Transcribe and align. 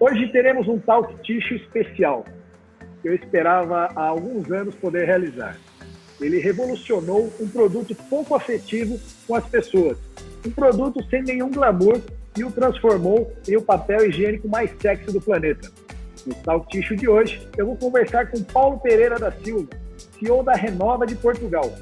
Hoje 0.00 0.28
teremos 0.28 0.68
um 0.68 0.78
talk 0.78 1.12
tissue 1.24 1.56
especial 1.56 2.24
que 3.02 3.08
eu 3.08 3.14
esperava 3.16 3.90
há 3.96 4.06
alguns 4.06 4.48
anos 4.52 4.76
poder 4.76 5.06
realizar. 5.06 5.58
Ele 6.20 6.38
revolucionou 6.38 7.32
um 7.40 7.48
produto 7.48 7.96
pouco 8.08 8.36
afetivo 8.36 8.98
com 9.26 9.34
as 9.34 9.44
pessoas, 9.46 9.98
um 10.46 10.50
produto 10.52 11.04
sem 11.10 11.22
nenhum 11.24 11.50
glamour 11.50 12.00
e 12.36 12.44
o 12.44 12.50
transformou 12.50 13.32
em 13.48 13.56
o 13.56 13.62
papel 13.62 14.08
higiênico 14.08 14.48
mais 14.48 14.70
sexy 14.80 15.12
do 15.12 15.20
planeta. 15.20 15.68
No 16.24 16.34
Talk 16.34 16.68
Tissue 16.68 16.96
de 16.96 17.08
hoje, 17.08 17.48
eu 17.56 17.66
vou 17.66 17.76
conversar 17.76 18.30
com 18.30 18.40
Paulo 18.42 18.78
Pereira 18.78 19.18
da 19.18 19.32
Silva, 19.32 19.70
CEO 20.16 20.44
da 20.44 20.52
Renova 20.52 21.06
de 21.06 21.16
Portugal. 21.16 21.72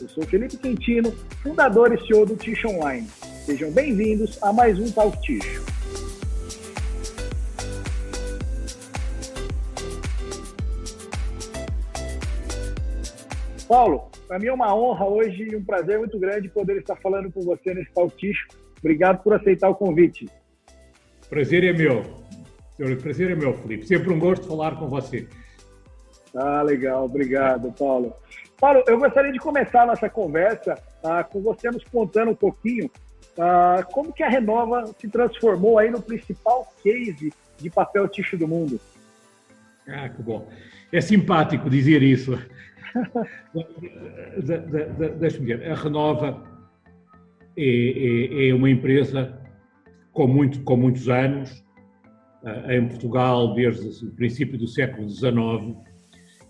Eu 0.00 0.08
sou 0.08 0.24
Felipe 0.24 0.56
Quintino, 0.56 1.12
fundador 1.42 1.92
e 1.92 2.06
CEO 2.06 2.24
do 2.24 2.36
Tissue 2.36 2.70
Online. 2.70 3.06
Sejam 3.44 3.70
bem-vindos 3.70 4.42
a 4.42 4.50
mais 4.50 4.78
um 4.78 4.90
Talk 4.90 5.20
Tissue. 5.20 5.75
Paulo, 13.68 14.08
para 14.28 14.38
mim 14.38 14.46
é 14.46 14.52
uma 14.52 14.74
honra 14.74 15.06
hoje 15.06 15.48
e 15.50 15.56
um 15.56 15.64
prazer 15.64 15.98
muito 15.98 16.18
grande 16.18 16.48
poder 16.48 16.76
estar 16.76 16.96
falando 16.96 17.30
com 17.32 17.40
você 17.40 17.74
nesse 17.74 17.90
Tissue. 18.16 18.48
Obrigado 18.78 19.22
por 19.22 19.34
aceitar 19.34 19.68
o 19.68 19.74
convite. 19.74 20.28
Prazer 21.28 21.64
é 21.64 21.72
meu. 21.72 22.04
Prazer 23.02 23.30
é 23.30 23.34
meu, 23.34 23.54
Felipe. 23.54 23.86
Sempre 23.86 24.12
um 24.12 24.18
gosto 24.18 24.46
falar 24.46 24.76
com 24.76 24.88
você. 24.88 25.26
Ah, 26.34 26.62
legal. 26.62 27.04
Obrigado, 27.04 27.72
Paulo. 27.72 28.12
Paulo, 28.60 28.84
eu 28.86 28.98
gostaria 28.98 29.32
de 29.32 29.38
começar 29.38 29.82
a 29.82 29.86
nossa 29.86 30.08
conversa 30.08 30.78
ah, 31.02 31.24
com 31.24 31.40
você 31.40 31.70
nos 31.70 31.82
contando 31.84 32.30
um 32.30 32.36
pouquinho 32.36 32.90
ah, 33.38 33.84
como 33.90 34.12
que 34.12 34.22
a 34.22 34.28
Renova 34.28 34.86
se 34.98 35.08
transformou 35.08 35.78
aí 35.78 35.90
no 35.90 36.00
principal 36.00 36.72
case 36.82 37.32
de 37.58 37.70
papel 37.70 38.06
tixo 38.06 38.36
do 38.36 38.46
mundo. 38.46 38.80
Ah, 39.88 40.08
que 40.08 40.22
bom. 40.22 40.48
É 40.92 41.00
simpático 41.00 41.68
dizer 41.68 42.02
isso. 42.02 42.38
Deixa-me 45.18 45.46
ver. 45.46 45.70
A 45.70 45.74
Renova 45.74 46.42
é, 47.56 47.64
é, 47.64 48.48
é, 48.48 48.54
uma 48.54 48.70
empresa 48.70 49.38
com, 50.12 50.26
muito, 50.26 50.60
com 50.62 50.76
muitos 50.76 51.08
anos, 51.08 51.64
ah, 52.44 52.74
em 52.74 52.86
Portugal 52.86 53.54
desde 53.54 54.04
o 54.04 54.10
princípio 54.12 54.58
do 54.58 54.66
século 54.66 55.08
XIX, 55.08 55.76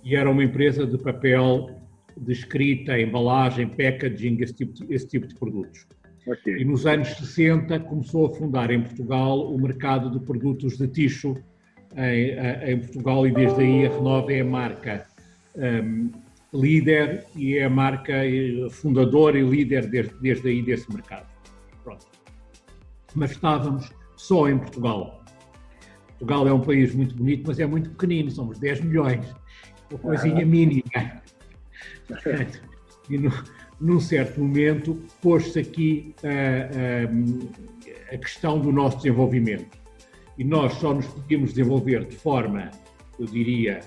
e 0.05 0.14
era 0.14 0.30
uma 0.30 0.44
empresa 0.44 0.86
de 0.86 0.98
papel, 0.98 1.70
de 2.17 2.33
escrita, 2.33 2.98
embalagem, 2.98 3.69
packaging, 3.69 4.39
esse 4.41 4.55
tipo 4.55 4.72
de, 4.72 4.94
esse 4.94 5.06
tipo 5.06 5.27
de 5.27 5.34
produtos. 5.34 5.86
Okay. 6.27 6.58
E 6.58 6.64
nos 6.64 6.86
anos 6.86 7.08
60 7.08 7.78
começou 7.80 8.27
a 8.27 8.30
fundar 8.34 8.70
em 8.70 8.83
Portugal 8.83 9.52
o 9.52 9.61
mercado 9.61 10.11
de 10.11 10.19
produtos 10.24 10.77
de 10.77 10.89
ticho 10.89 11.36
em, 11.97 12.72
em 12.72 12.78
Portugal 12.80 13.27
e 13.27 13.33
desde 13.33 13.62
aí 13.62 13.86
a 13.86 13.91
Renova 13.91 14.33
é 14.33 14.41
a 14.41 14.44
marca 14.44 15.06
um, 15.56 16.11
líder 16.56 17.26
e 17.34 17.56
é 17.58 17.64
a 17.64 17.70
marca 17.70 18.12
fundadora 18.70 19.38
e 19.38 19.42
líder 19.42 19.86
desde, 19.86 20.14
desde 20.20 20.48
aí 20.48 20.62
desse 20.62 20.90
mercado. 20.92 21.26
Pronto. 21.82 22.06
Mas 23.14 23.32
estávamos 23.32 23.92
só 24.16 24.48
em 24.48 24.58
Portugal. 24.58 25.24
Portugal 26.18 26.48
é 26.48 26.52
um 26.52 26.60
país 26.60 26.94
muito 26.94 27.14
bonito, 27.14 27.44
mas 27.46 27.58
é 27.58 27.66
muito 27.66 27.90
pequenino, 27.90 28.30
somos 28.30 28.58
10 28.58 28.80
milhões, 28.82 29.34
uma 29.90 29.98
coisinha 29.98 30.42
ah. 30.42 30.46
mínima. 30.46 30.82
e 33.10 33.18
no, 33.18 33.32
num 33.80 34.00
certo 34.00 34.40
momento 34.40 34.98
pôs-se 35.20 35.58
aqui 35.58 36.14
a, 36.24 38.12
a, 38.12 38.14
a 38.14 38.18
questão 38.18 38.58
do 38.58 38.72
nosso 38.72 38.98
desenvolvimento. 38.98 39.77
E 40.38 40.44
nós 40.44 40.74
só 40.74 40.92
nos 40.92 41.06
podíamos 41.06 41.50
desenvolver 41.50 42.04
de 42.04 42.16
forma, 42.16 42.70
eu 43.18 43.27
diria, 43.27 43.80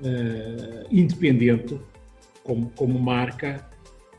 uh, 0.00 0.86
independente, 0.90 1.78
como, 2.42 2.70
como 2.70 2.98
marca, 2.98 3.66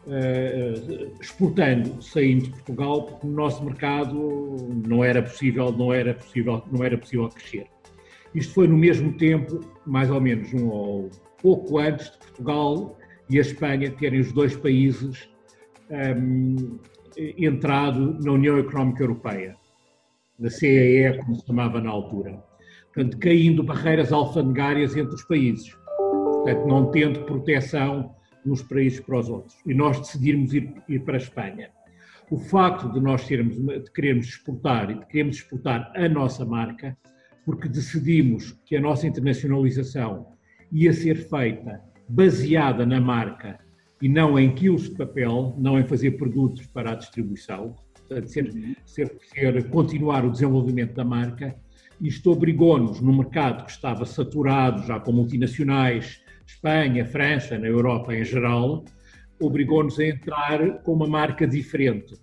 uh, 0.05 1.21
exportando, 1.21 2.01
saindo 2.01 2.45
de 2.45 2.49
Portugal, 2.51 3.03
porque 3.03 3.27
no 3.27 3.33
nosso 3.33 3.63
mercado 3.63 4.57
não 4.87 5.03
era 5.03 5.21
possível, 5.21 5.71
não 5.71 5.93
era 5.93 6.13
possível, 6.13 6.63
não 6.71 6.83
era 6.83 6.97
possível 6.97 7.29
crescer. 7.29 7.67
Isto 8.33 8.53
foi 8.53 8.67
no 8.67 8.77
mesmo 8.77 9.13
tempo, 9.13 9.59
mais 9.85 10.09
ou 10.09 10.21
menos 10.21 10.53
um 10.53 10.69
ou 10.69 11.09
pouco 11.41 11.79
antes 11.79 12.11
de 12.11 12.17
Portugal 12.17 12.97
e 13.29 13.37
a 13.37 13.41
Espanha 13.41 13.91
terem 13.91 14.21
os 14.21 14.31
dois 14.31 14.55
países 14.55 15.29
um, 15.89 16.79
entrado 17.17 18.17
na 18.23 18.31
União 18.31 18.57
Económica 18.57 19.03
Europeia, 19.03 19.57
na 20.39 20.49
CEE, 20.49 21.17
como 21.17 21.35
se 21.35 21.45
chamava 21.45 21.81
na 21.81 21.89
altura 21.89 22.41
portanto, 22.93 23.17
caindo 23.17 23.63
barreiras 23.63 24.11
alfandegárias 24.11 24.95
entre 24.95 25.15
os 25.15 25.23
países, 25.23 25.75
portanto, 25.97 26.65
não 26.67 26.91
tendo 26.91 27.23
proteção 27.25 28.15
uns 28.45 28.61
países 28.63 28.99
para 28.99 29.19
os 29.19 29.29
outros. 29.29 29.55
E 29.65 29.73
nós 29.73 29.99
decidirmos 29.99 30.53
ir, 30.53 30.73
ir 30.87 30.99
para 30.99 31.15
a 31.15 31.17
Espanha. 31.17 31.69
O 32.29 32.37
facto 32.37 32.91
de 32.91 32.99
nós 32.99 33.27
termos, 33.27 33.57
de 33.57 33.91
querermos 33.91 34.27
exportar 34.27 34.89
e 34.89 34.95
de 34.95 35.05
queremos 35.05 35.37
exportar 35.37 35.91
a 35.95 36.07
nossa 36.07 36.45
marca, 36.45 36.97
porque 37.45 37.67
decidimos 37.67 38.57
que 38.65 38.75
a 38.75 38.81
nossa 38.81 39.07
internacionalização 39.07 40.27
ia 40.71 40.93
ser 40.93 41.15
feita 41.15 41.81
baseada 42.07 42.85
na 42.85 42.99
marca 42.99 43.59
e 44.01 44.09
não 44.09 44.39
em 44.39 44.53
quilos 44.53 44.89
de 44.89 44.95
papel, 44.95 45.55
não 45.57 45.79
em 45.79 45.83
fazer 45.83 46.11
produtos 46.11 46.65
para 46.67 46.91
a 46.91 46.95
distribuição, 46.95 47.75
portanto, 47.93 48.27
ser, 48.27 48.51
ser, 48.85 49.17
ser 49.21 49.69
continuar 49.69 50.25
o 50.25 50.31
desenvolvimento 50.31 50.93
da 50.93 51.03
marca, 51.03 51.55
isto 52.01 52.31
obrigou-nos, 52.31 52.99
no 52.99 53.15
mercado 53.15 53.63
que 53.63 53.71
estava 53.71 54.05
saturado 54.05 54.85
já 54.87 54.99
com 54.99 55.11
multinacionais, 55.11 56.19
Espanha, 56.47 57.05
França, 57.05 57.59
na 57.59 57.67
Europa 57.67 58.15
em 58.15 58.25
geral, 58.25 58.83
obrigou-nos 59.39 59.99
a 59.99 60.05
entrar 60.05 60.81
com 60.81 60.93
uma 60.93 61.07
marca 61.07 61.45
diferente 61.45 62.15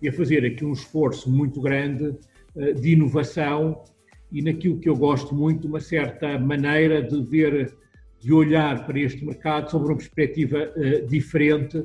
e 0.00 0.08
a 0.08 0.12
fazer 0.12 0.44
aqui 0.44 0.64
um 0.64 0.72
esforço 0.72 1.30
muito 1.30 1.60
grande 1.60 2.14
eh, 2.56 2.72
de 2.72 2.92
inovação 2.92 3.84
e 4.32 4.40
naquilo 4.40 4.78
que 4.80 4.88
eu 4.88 4.96
gosto 4.96 5.34
muito, 5.34 5.68
uma 5.68 5.80
certa 5.80 6.38
maneira 6.38 7.02
de 7.02 7.22
ver, 7.22 7.76
de 8.18 8.32
olhar 8.32 8.86
para 8.86 8.98
este 8.98 9.24
mercado 9.24 9.70
sobre 9.70 9.88
uma 9.88 9.96
perspectiva 9.96 10.72
eh, 10.76 11.02
diferente, 11.02 11.84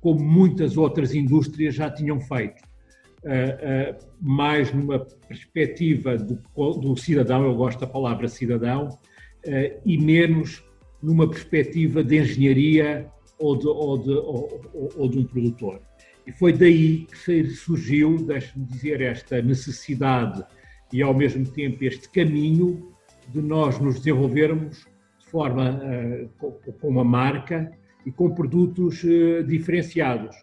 como 0.00 0.20
muitas 0.20 0.78
outras 0.78 1.14
indústrias 1.14 1.74
já 1.74 1.90
tinham 1.90 2.18
feito 2.20 2.65
uh, 3.26 4.06
mais 4.20 4.72
numa 4.72 5.00
perspectiva 5.00 6.16
do, 6.16 6.38
do, 6.78 6.96
cidadão, 6.96 7.44
eu 7.44 7.54
gosto 7.54 7.80
da 7.80 7.86
palavra 7.86 8.28
cidadão, 8.28 8.88
uh, 8.88 9.80
e 9.84 9.98
menos 9.98 10.64
numa 11.02 11.28
perspectiva 11.28 12.02
de 12.02 12.18
engenharia 12.18 13.10
ou 13.38 13.56
de, 13.56 13.66
ou 13.66 13.98
de, 13.98 14.10
ou, 14.10 14.92
ou 14.96 15.08
de 15.08 15.18
um 15.18 15.24
produtor. 15.24 15.80
E 16.26 16.32
foi 16.32 16.52
daí 16.52 17.06
que 17.06 17.44
surgiu, 17.50 18.16
deixe-me 18.16 18.64
dizer, 18.64 19.00
esta 19.00 19.40
necessidade 19.42 20.44
e 20.92 21.02
ao 21.02 21.14
mesmo 21.14 21.44
tempo 21.46 21.84
este 21.84 22.08
caminho 22.08 22.92
de 23.28 23.42
nós 23.42 23.78
nos 23.78 23.96
desenvolvermos 23.96 24.86
de 25.18 25.26
forma 25.26 25.80
uh, 26.40 26.72
com 26.80 26.88
uma 26.88 27.04
marca 27.04 27.70
e 28.04 28.12
com 28.12 28.30
produtos 28.30 29.02
uh, 29.04 29.42
diferenciados 29.44 30.36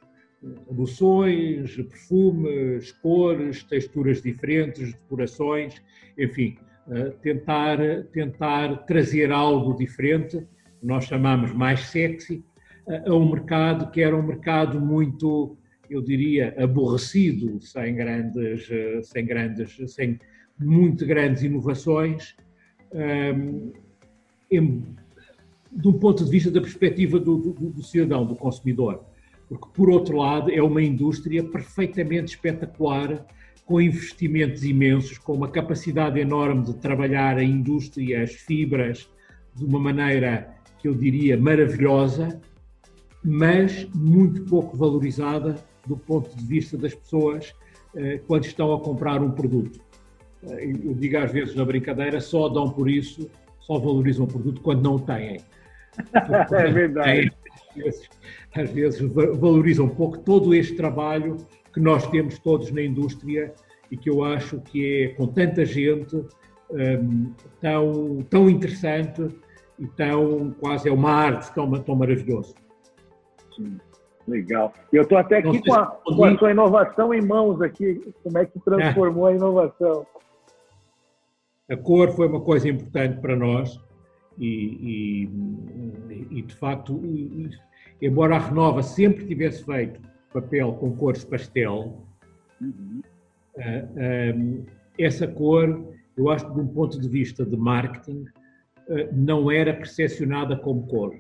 loções, 0.70 1.76
perfumes, 1.76 2.92
cores, 2.92 3.64
texturas 3.64 4.22
diferentes, 4.22 4.94
decorações, 4.94 5.82
enfim, 6.18 6.58
eh, 6.92 7.14
tentar, 7.22 7.78
tentar 8.12 8.86
trazer 8.86 9.32
algo 9.32 9.76
diferente, 9.76 10.46
nós 10.82 11.06
chamamos 11.06 11.54
mais 11.54 11.82
sexy, 11.82 12.44
a 13.08 13.14
um 13.14 13.32
mercado 13.32 13.90
que 13.92 14.02
era 14.02 14.16
um 14.16 14.24
mercado 14.24 14.82
muito, 14.82 15.58
eu 15.90 16.02
diria, 16.02 16.54
aborrecido, 16.62 17.62
sem 17.62 17.96
grandes, 17.96 18.70
eh, 18.70 19.02
sem 19.02 19.26
grandes, 19.26 19.78
sem 19.94 20.20
muito 20.60 21.06
grandes 21.06 21.44
inovações, 21.44 22.36
ehm, 22.94 23.72
em, 24.52 24.84
de 25.72 25.88
um 25.88 25.94
ponto 25.94 26.26
de 26.26 26.30
vista 26.30 26.52
da 26.52 26.60
perspectiva 26.60 27.18
do, 27.18 27.38
do, 27.38 27.54
do 27.70 27.84
cidadão, 27.84 28.26
do 28.26 28.36
consumidor 28.36 29.13
porque, 29.54 29.68
por 29.74 29.90
outro 29.90 30.18
lado, 30.18 30.52
é 30.52 30.62
uma 30.62 30.82
indústria 30.82 31.44
perfeitamente 31.44 32.34
espetacular, 32.34 33.24
com 33.66 33.80
investimentos 33.80 34.64
imensos, 34.64 35.18
com 35.18 35.34
uma 35.34 35.48
capacidade 35.48 36.20
enorme 36.20 36.64
de 36.64 36.74
trabalhar 36.74 37.38
a 37.38 37.44
indústria, 37.44 38.24
as 38.24 38.34
fibras, 38.34 39.08
de 39.56 39.64
uma 39.64 39.80
maneira 39.80 40.56
que 40.80 40.88
eu 40.88 40.96
diria 40.96 41.38
maravilhosa, 41.38 42.42
mas 43.24 43.88
muito 43.94 44.44
pouco 44.44 44.76
valorizada 44.76 45.56
do 45.88 45.96
ponto 45.96 46.36
de 46.36 46.44
vista 46.44 46.78
das 46.78 46.94
pessoas 46.94 47.54
eh, 47.96 48.20
quando 48.28 48.46
estão 48.46 48.74
a 48.74 48.82
comprar 48.82 49.22
um 49.22 49.32
produto. 49.32 49.80
Eh, 50.46 50.72
eu 50.84 50.94
digo 50.94 51.18
às 51.18 51.32
vezes 51.32 51.56
na 51.56 51.64
brincadeira, 51.64 52.20
só 52.20 52.50
dão 52.50 52.70
por 52.70 52.90
isso, 52.90 53.30
só 53.60 53.80
valorizam 53.80 54.26
o 54.26 54.28
produto 54.28 54.60
quando 54.62 54.82
não 54.82 54.96
o 54.96 55.00
têm. 55.00 55.40
é 56.52 56.72
verdade 56.72 57.32
às 58.56 58.70
vezes 58.70 59.00
valoriza 59.40 59.84
um 59.84 59.90
pouco 59.90 60.20
todo 60.20 60.54
este 60.54 60.76
trabalho 60.76 61.38
que 61.74 61.80
nós 61.80 62.06
temos 62.08 62.38
todos 62.40 62.72
na 62.72 62.82
indústria 62.82 63.54
e 63.92 63.98
que 63.98 64.10
eu 64.10 64.24
acho 64.24 64.60
que 64.62 65.04
é, 65.04 65.08
com 65.10 65.28
tanta 65.28 65.66
gente, 65.66 66.16
um, 66.70 67.34
tão, 67.60 68.22
tão 68.30 68.50
interessante 68.50 69.28
e 69.80 69.88
tão, 69.88 70.52
quase 70.60 70.90
é 70.90 70.92
uma 70.92 71.12
arte 71.12 71.54
tão, 71.54 71.70
tão 71.82 71.96
maravilhoso. 71.96 72.56
Sim, 73.56 73.78
legal. 74.28 74.74
Eu 74.92 75.04
estou 75.04 75.18
até 75.18 75.38
aqui 75.38 75.62
com 75.64 75.74
a, 75.74 75.86
com 75.86 76.26
a 76.26 76.38
sua 76.38 76.52
inovação 76.52 77.14
em 77.14 77.22
mãos 77.22 77.62
aqui, 77.62 78.14
como 78.24 78.38
é 78.38 78.46
que 78.46 78.60
transformou 78.60 79.30
é. 79.30 79.34
a 79.34 79.36
inovação? 79.36 80.06
A 81.70 81.78
cor 81.78 82.12
foi 82.12 82.28
uma 82.28 82.42
coisa 82.42 82.70
importante 82.70 83.20
para 83.20 83.36
nós 83.36 83.80
e, 84.38 85.28
e, 86.12 86.38
e 86.38 86.42
de 86.42 86.56
facto, 86.56 87.02
embora 88.02 88.36
a 88.36 88.40
Renova 88.40 88.82
sempre 88.82 89.26
tivesse 89.26 89.64
feito 89.64 90.00
papel 90.34 90.74
com 90.74 90.96
cores 90.96 91.24
pastel, 91.24 92.04
uhum. 92.60 93.02
uh, 93.58 94.62
uh, 94.62 94.66
essa 94.98 95.28
cor, 95.28 95.94
eu 96.18 96.30
acho 96.30 96.48
que 96.48 96.54
de 96.54 96.60
um 96.60 96.68
ponto 96.68 97.00
de 97.00 97.08
vista 97.08 97.46
de 97.46 97.56
marketing, 97.56 98.26
uh, 98.88 99.10
não 99.14 99.52
era 99.52 99.74
percepcionada 99.74 100.58
como 100.58 100.88
cor. 100.88 101.16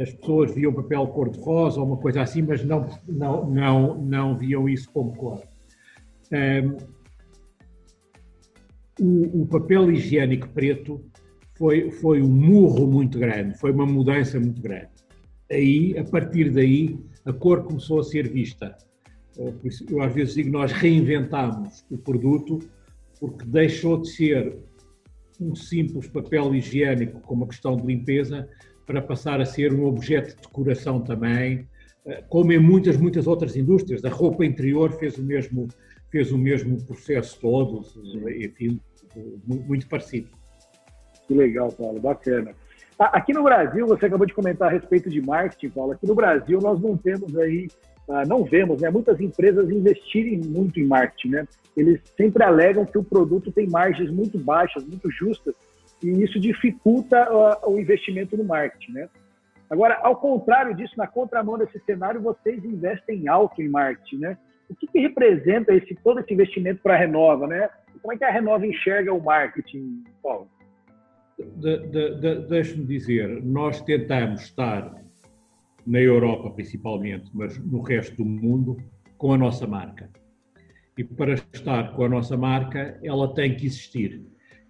As 0.00 0.12
pessoas 0.12 0.54
viam 0.54 0.74
papel 0.74 1.06
cor-de-rosa 1.08 1.80
ou 1.80 1.86
uma 1.86 1.96
coisa 1.96 2.20
assim, 2.20 2.42
mas 2.42 2.62
não, 2.62 2.86
não, 3.08 3.50
não, 3.50 3.98
não 3.98 4.36
viam 4.36 4.68
isso 4.68 4.92
como 4.92 5.16
cor. 5.16 5.42
O, 9.00 9.42
o 9.42 9.46
papel 9.46 9.90
higiênico 9.90 10.50
preto 10.50 11.02
foi, 11.54 11.90
foi 11.90 12.22
um 12.22 12.28
murro 12.28 12.86
muito 12.86 13.18
grande, 13.18 13.58
foi 13.58 13.70
uma 13.70 13.86
mudança 13.86 14.38
muito 14.38 14.60
grande. 14.60 14.88
Aí, 15.50 15.96
a 15.98 16.04
partir 16.04 16.50
daí, 16.50 16.98
a 17.24 17.32
cor 17.32 17.62
começou 17.64 18.00
a 18.00 18.04
ser 18.04 18.28
vista. 18.28 18.76
Eh, 19.38 19.52
eu 19.90 20.02
às 20.02 20.12
vezes 20.12 20.34
digo, 20.34 20.50
nós 20.50 20.72
reinventámos 20.72 21.84
o 21.90 21.96
produto 21.96 22.58
porque 23.20 23.44
deixou 23.44 24.00
de 24.00 24.10
ser 24.10 24.58
um 25.40 25.54
simples 25.54 26.08
papel 26.08 26.54
higiênico 26.54 27.20
com 27.20 27.34
uma 27.34 27.46
questão 27.46 27.76
de 27.76 27.86
limpeza 27.86 28.48
para 28.86 29.00
passar 29.00 29.40
a 29.40 29.44
ser 29.44 29.72
um 29.72 29.86
objeto 29.86 30.36
de 30.36 30.42
decoração 30.42 31.00
também, 31.00 31.66
eh, 32.04 32.24
como 32.28 32.52
em 32.52 32.58
muitas, 32.58 32.96
muitas 32.96 33.26
outras 33.26 33.56
indústrias. 33.56 34.04
A 34.04 34.10
roupa 34.10 34.44
interior 34.44 34.92
fez 34.98 35.18
o 35.18 35.22
mesmo, 35.22 35.68
fez 36.10 36.32
o 36.32 36.38
mesmo 36.38 36.82
processo 36.84 37.38
todo, 37.40 37.82
enfim, 38.40 38.80
muito 39.46 39.88
parecido. 39.88 40.28
Legal, 41.34 41.70
Paulo, 41.72 42.00
bacana. 42.00 42.52
Aqui 42.98 43.32
no 43.32 43.42
Brasil, 43.42 43.86
você 43.86 44.06
acabou 44.06 44.26
de 44.26 44.34
comentar 44.34 44.68
a 44.68 44.70
respeito 44.70 45.10
de 45.10 45.20
marketing, 45.20 45.70
Paulo. 45.70 45.92
Aqui 45.92 46.06
no 46.06 46.14
Brasil, 46.14 46.60
nós 46.60 46.80
não 46.80 46.96
temos 46.96 47.36
aí, 47.36 47.68
ah, 48.08 48.24
não 48.24 48.44
vemos, 48.44 48.80
né, 48.80 48.88
muitas 48.88 49.20
empresas 49.20 49.68
investirem 49.68 50.38
muito 50.38 50.78
em 50.78 50.86
marketing, 50.86 51.30
né? 51.30 51.48
Eles 51.76 52.00
sempre 52.16 52.44
alegam 52.44 52.84
que 52.84 52.96
o 52.96 53.02
produto 53.02 53.50
tem 53.50 53.68
margens 53.68 54.10
muito 54.10 54.38
baixas, 54.38 54.84
muito 54.84 55.10
justas, 55.10 55.54
e 56.02 56.22
isso 56.22 56.38
dificulta 56.38 57.28
uh, 57.32 57.72
o 57.72 57.80
investimento 57.80 58.36
no 58.36 58.44
marketing, 58.44 58.92
né? 58.92 59.08
Agora, 59.68 59.98
ao 60.02 60.16
contrário 60.16 60.74
disso, 60.74 60.94
na 60.96 61.06
contramão 61.06 61.58
desse 61.58 61.80
cenário, 61.80 62.20
vocês 62.20 62.64
investem 62.64 63.26
alto 63.26 63.60
em 63.60 63.68
marketing, 63.68 64.18
né? 64.18 64.38
O 64.68 64.74
que, 64.74 64.86
que 64.86 65.00
representa 65.00 65.74
esse 65.74 65.94
todo 65.96 66.20
esse 66.20 66.32
investimento 66.32 66.80
para 66.80 66.94
a 66.94 66.96
Renova, 66.96 67.46
né? 67.46 67.68
Como 68.00 68.12
é 68.12 68.16
que 68.16 68.24
a 68.24 68.30
Renova 68.30 68.66
enxerga 68.66 69.12
o 69.12 69.22
marketing, 69.22 70.04
Paulo? 70.22 70.48
De, 71.38 71.78
de, 71.88 72.14
de, 72.20 72.48
Deixe-me 72.48 72.84
dizer, 72.84 73.42
nós 73.42 73.80
tentamos 73.82 74.42
estar 74.42 75.02
na 75.86 76.00
Europa 76.00 76.50
principalmente, 76.50 77.30
mas 77.34 77.58
no 77.58 77.82
resto 77.82 78.16
do 78.16 78.24
mundo, 78.24 78.76
com 79.18 79.32
a 79.32 79.38
nossa 79.38 79.66
marca. 79.66 80.10
E 80.96 81.02
para 81.02 81.34
estar 81.34 81.94
com 81.94 82.04
a 82.04 82.08
nossa 82.08 82.36
marca, 82.36 82.98
ela 83.02 83.34
tem 83.34 83.56
que 83.56 83.66
existir. 83.66 84.22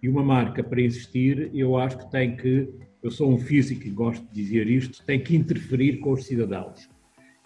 E 0.03 0.09
uma 0.09 0.23
marca, 0.23 0.63
para 0.63 0.81
existir, 0.81 1.51
eu 1.55 1.77
acho 1.77 1.99
que 1.99 2.11
tem 2.11 2.37
que, 2.37 2.69
eu 3.03 3.11
sou 3.11 3.31
um 3.31 3.39
físico 3.39 3.87
e 3.87 3.91
gosto 3.91 4.25
de 4.27 4.43
dizer 4.43 4.69
isto, 4.69 5.05
tem 5.05 5.21
que 5.21 5.37
interferir 5.37 5.99
com 5.99 6.13
os 6.13 6.27
cidadãos. 6.27 6.89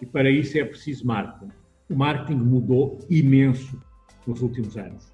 E 0.01 0.05
para 0.05 0.29
isso 0.29 0.57
é 0.57 0.63
preciso 0.63 1.05
marketing. 1.05 1.51
O 1.89 1.95
marketing 1.95 2.39
mudou 2.39 2.99
imenso 3.09 3.81
nos 4.25 4.41
últimos 4.41 4.77
anos. 4.77 5.13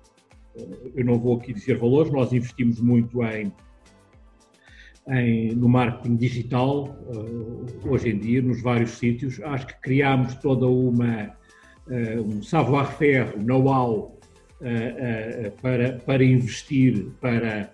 Eu 0.95 1.03
não 1.03 1.19
vou 1.19 1.37
aqui 1.37 1.53
dizer 1.53 1.77
valores, 1.77 2.11
nós 2.11 2.31
investimos 2.33 2.79
muito 2.79 3.23
em 3.23 3.51
em, 5.07 5.55
no 5.55 5.69
marketing 5.69 6.15
digital, 6.15 6.97
uh, 7.07 7.65
hoje 7.89 8.09
em 8.09 8.17
dia, 8.17 8.41
nos 8.41 8.61
vários 8.61 8.91
sítios. 8.91 9.39
Acho 9.41 9.67
que 9.67 9.81
criámos 9.81 10.35
toda 10.35 10.65
uma 10.67 11.35
uh, 11.87 12.21
um 12.21 12.41
savoir-faire, 12.41 13.37
know-how 13.37 14.19
uh, 14.61 15.51
para, 15.61 15.93
para 15.99 16.23
investir, 16.23 17.07
para 17.21 17.71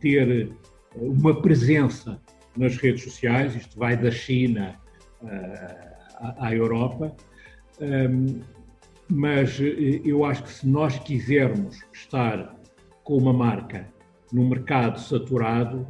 ter 0.00 0.52
uma 0.94 1.42
presença 1.42 2.20
nas 2.56 2.76
redes 2.76 3.02
sociais, 3.02 3.54
isto 3.54 3.76
vai 3.76 3.96
da 3.96 4.12
China 4.12 4.76
à, 6.38 6.54
Europa. 6.54 7.14
Um, 7.80 8.40
mas 9.10 9.58
eu 10.04 10.24
acho 10.24 10.44
que 10.44 10.52
se 10.52 10.68
nós 10.68 10.96
quisermos 11.00 11.80
estar 11.92 12.56
com 13.02 13.16
uma 13.16 13.32
marca 13.32 13.88
no 14.32 14.48
mercado 14.48 15.00
saturado, 15.00 15.86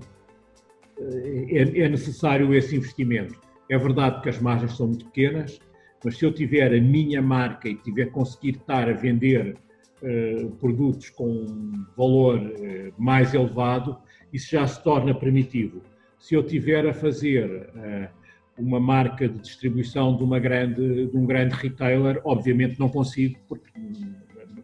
é, 0.99 1.81
é 1.81 1.89
necessário 1.89 2.55
esse 2.55 2.77
investimento. 2.77 3.39
É 3.69 3.77
verdade 3.77 4.23
que 4.23 4.29
as 4.29 4.41
margens 4.41 4.77
são 4.77 4.89
muito 4.89 5.07
pequenas, 5.07 5.59
mas 6.05 6.17
se 6.19 6.25
eu 6.25 6.33
tiver 6.33 6.73
a 6.73 6.81
minha 6.81 7.21
marca 7.21 7.69
e 7.69 7.75
tiver 7.75 8.07
conseguir 8.07 8.57
estar 8.57 8.89
a 8.89 8.93
vender 8.93 9.57
uh, 10.03 10.51
produtos 10.53 11.11
com 11.11 11.85
valor 11.97 12.39
uh, 12.39 12.93
mais 12.97 13.35
elevado, 13.35 13.99
isso 14.33 14.51
já 14.53 14.67
se 14.67 14.83
torna 14.83 15.15
primitivo. 15.15 15.83
Se 16.19 16.35
eu 16.35 16.43
tiver 16.43 16.87
a 16.87 16.95
fazer 16.95 17.69
uh, 17.75 18.09
uma 18.57 18.79
marca 18.81 19.29
de 19.29 19.39
distribuição 19.39 20.17
de, 20.17 20.23
uma 20.23 20.39
grande, 20.39 21.07
de 21.07 21.17
um 21.17 21.27
grande 21.27 21.55
retailer, 21.55 22.21
obviamente 22.25 22.79
não 22.79 22.89
consigo, 22.89 23.39
porque 23.49 23.71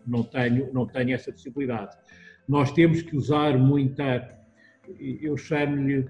não 0.06 0.23
tenho, 0.23 0.73
não 0.73 0.87
tenho 0.87 1.12
essa 1.12 1.32
possibilidade. 1.32 1.96
Nós 2.49 2.73
temos 2.73 3.02
que 3.02 3.17
usar 3.17 3.58
muita, 3.58 4.28
eu 4.99 5.37
chamo-lhe 5.37 6.06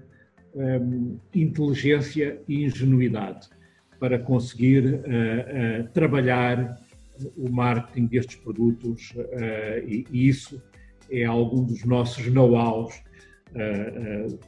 um, 0.54 1.18
inteligência 1.34 2.40
e 2.48 2.64
ingenuidade 2.64 3.48
para 3.98 4.18
conseguir 4.18 4.84
uh, 4.84 4.98
uh, 4.98 5.88
trabalhar 5.92 6.76
o 7.36 7.50
marketing 7.50 8.06
destes 8.06 8.36
produtos 8.36 9.12
uh, 9.16 9.86
e, 9.86 10.04
e, 10.10 10.28
isso 10.28 10.60
é 11.10 11.24
algum 11.24 11.62
dos 11.62 11.84
nossos 11.84 12.26
know-hows 12.26 13.00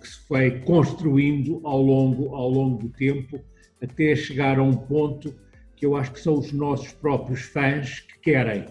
que 0.00 0.08
se 0.08 0.26
foi 0.26 0.61
construindo 0.61 1.61
ao 1.62 1.82
longo, 1.82 2.34
ao 2.34 2.49
longo 2.49 2.78
do 2.78 2.88
tempo 2.88 3.38
até 3.82 4.16
chegar 4.16 4.58
a 4.58 4.62
um 4.62 4.75
ponto 4.75 5.34
que 5.76 5.84
eu 5.84 5.94
acho 5.94 6.12
que 6.12 6.20
são 6.20 6.38
os 6.38 6.50
nossos 6.52 6.90
próprios 6.92 7.42
fãs 7.42 8.00
que 8.00 8.18
querem, 8.20 8.64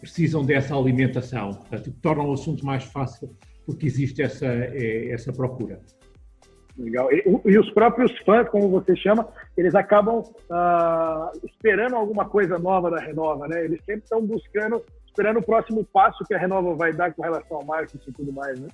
precisam 0.00 0.42
dessa 0.42 0.74
alimentação. 0.74 1.52
Portanto, 1.52 1.94
torna 2.00 2.22
o 2.22 2.32
assunto 2.32 2.64
mais 2.64 2.84
fácil 2.84 3.36
porque 3.66 3.84
existe 3.84 4.22
essa, 4.22 4.46
essa 4.46 5.30
procura. 5.34 5.78
Legal. 6.76 7.12
E, 7.12 7.22
e, 7.44 7.58
os 7.58 7.70
próprios 7.70 8.16
fãs, 8.20 8.48
como 8.48 8.68
você 8.68 8.96
chama, 8.96 9.28
eles 9.56 9.74
acabam 9.74 10.22
ah, 10.50 11.30
esperando 11.44 11.94
alguma 11.94 12.24
coisa 12.24 12.58
nova 12.58 12.90
da 12.90 12.98
Renova, 12.98 13.46
né? 13.46 13.64
Eles 13.64 13.80
sempre 13.84 14.02
estão 14.02 14.20
buscando, 14.26 14.82
esperando 15.06 15.38
o 15.38 15.42
próximo 15.44 15.84
passo 15.84 16.24
que 16.24 16.34
a 16.34 16.38
Renova 16.38 16.74
vai 16.74 16.92
dar 16.92 17.14
com 17.14 17.22
relação 17.22 17.58
ao 17.58 17.64
marketing 17.64 18.10
e 18.10 18.12
tudo 18.12 18.32
mais, 18.32 18.58
né? 18.58 18.68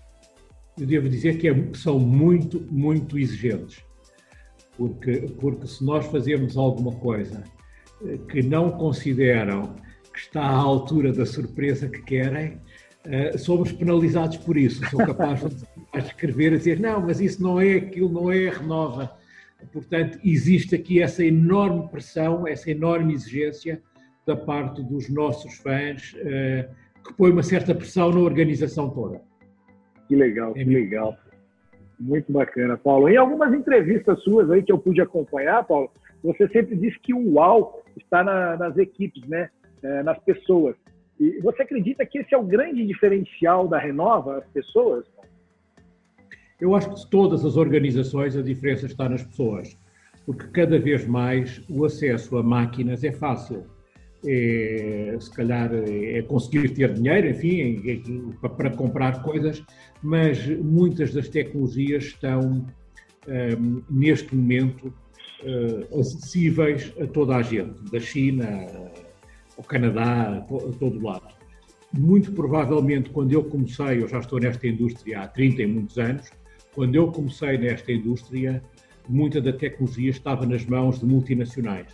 Eu 0.79 0.87
devo 0.87 1.09
dizer 1.11 1.37
que 1.37 1.49
é, 1.49 1.55
são 1.75 1.99
muito, 1.99 2.61
muito 2.71 3.19
exigentes. 3.19 3.85
Porque, 4.79 5.27
porque 5.39 5.67
se 5.67 5.85
nós 5.85 6.07
fazemos 6.07 6.57
alguma 6.57 6.93
coisa 6.93 7.45
eh, 8.03 8.17
que 8.31 8.41
não 8.43 8.71
consideram 8.71 9.75
que 10.11 10.21
está 10.21 10.43
à 10.43 10.55
altura 10.55 11.13
da 11.13 11.27
surpresa 11.27 11.89
que 11.89 12.03
querem, 12.03 12.59
uh, 13.07 13.39
somos 13.39 13.73
penalizados 13.73 14.39
por 14.39 14.57
isso. 14.57 14.85
Sou 14.91 15.01
capaz 15.05 15.41
de 15.41 15.67
escrever 15.99 16.53
e 16.53 16.59
dizer, 16.59 16.79
não, 16.79 17.01
mas 17.01 17.21
isso 17.21 17.43
não 17.43 17.61
é 17.61 17.75
aquilo, 17.75 18.09
não 18.09 18.33
é 18.33 18.49
renova. 18.49 19.19
Portanto, 19.73 20.19
existe 20.25 20.75
aqui 20.75 21.03
essa 21.03 21.25
enorme 21.25 21.89
pressão, 21.89 22.47
essa 22.47 22.71
enorme 22.71 23.13
exigência 23.13 23.83
da 24.27 24.37
parte 24.37 24.83
dos 24.83 25.11
nossos 25.11 25.57
fãs, 25.59 26.15
uh, 26.15 27.03
que 27.05 27.13
põe 27.15 27.31
uma 27.31 27.43
certa 27.43 27.75
pressão 27.75 28.11
na 28.11 28.21
organização 28.21 28.91
toda. 28.91 29.21
Que 30.09 30.17
legal, 30.17 30.53
é 30.53 30.65
que 30.65 30.65
legal. 30.65 31.17
Muito 31.99 32.33
bacana, 32.33 32.79
Paulo. 32.79 33.09
Em 33.09 33.17
algumas 33.17 33.53
entrevistas 33.53 34.23
suas 34.23 34.51
aí 34.51 34.63
que 34.63 34.73
eu 34.73 34.79
pude 34.79 35.01
acompanhar, 35.01 35.65
Paulo, 35.65 35.91
você 36.23 36.49
sempre 36.49 36.77
diz 36.77 36.97
que 36.99 37.13
o 37.13 37.35
UAU 37.35 37.83
está 37.97 38.25
na, 38.25 38.57
nas 38.57 38.77
equipes, 38.79 39.27
né? 39.29 39.51
É, 39.83 40.03
nas 40.03 40.19
pessoas. 40.21 40.77
E 41.19 41.39
você 41.41 41.63
acredita 41.63 42.05
que 42.05 42.19
esse 42.19 42.35
é 42.35 42.39
o 42.39 42.43
grande 42.43 42.87
diferencial 42.87 43.69
da 43.69 43.79
Renova, 43.79 44.39
as 44.39 44.47
pessoas? 44.49 45.05
Eu 46.61 46.75
acho 46.75 46.91
que 46.91 46.97
de 46.97 47.07
todas 47.09 47.45
as 47.45 47.57
organizações 47.57 48.37
a 48.37 48.43
diferença 48.43 48.87
está 48.87 49.09
nas 49.09 49.23
pessoas, 49.23 49.79
porque 50.27 50.47
cada 50.49 50.79
vez 50.79 51.07
mais 51.07 51.63
o 51.69 51.85
acesso 51.85 52.37
a 52.37 52.43
máquinas 52.43 53.03
é 53.05 53.13
fácil. 53.13 53.65
é, 54.27 55.17
se 55.19 55.31
calhar 55.31 55.71
é 55.73 56.21
conseguir 56.23 56.69
ter 56.75 56.93
dinheiro, 56.93 57.31
enfim, 57.31 57.83
é, 57.87 57.93
é, 57.95 58.49
para 58.49 58.71
comprar 58.71 59.23
coisas, 59.23 59.63
mas 60.03 60.47
muitas 60.47 61.15
das 61.15 61.29
tecnologias 61.29 62.05
estão 62.05 62.67
um, 63.27 63.83
neste 63.89 64.35
momento 64.35 64.93
uh, 65.43 66.01
acessíveis 66.01 66.93
a 67.01 67.07
toda 67.07 67.37
a 67.37 67.43
gente, 67.43 67.83
da 67.91 68.01
China 68.01 68.67
ao 69.57 69.65
Canadá, 69.65 70.39
a 70.39 70.73
todo 70.79 71.03
lado. 71.03 71.35
Muito 71.93 72.33
provavelmente, 72.33 73.11
quando 73.11 73.33
eu 73.33 73.45
comecei, 73.45 74.03
eu 74.03 74.09
já 74.09 74.19
estou 74.19 74.39
nesta 74.39 74.67
indústria 74.67 75.21
há 75.21 75.29
30 75.29 75.63
e 75.63 75.67
muitos 75.67 75.99
anos, 75.99 76.31
quando 76.75 76.95
eu 76.95 77.11
comecei 77.11 77.59
nesta 77.59 77.93
indústria, 77.93 78.63
muita 79.09 79.41
da 79.41 79.53
tecnologia 79.53 80.11
estava 80.11 80.47
nas 80.47 80.65
mãos 80.67 81.01
de 81.01 81.07
multinacionais 81.07 81.93